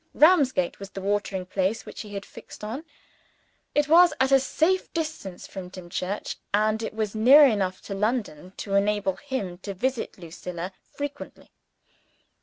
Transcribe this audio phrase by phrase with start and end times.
[0.15, 2.85] Ramsgate was the watering place which he had fixed on.
[3.75, 8.53] It was at a safe distance from Dimchurch; and it was near enough to London
[8.57, 11.51] to enable him to visit Lucilla frequently.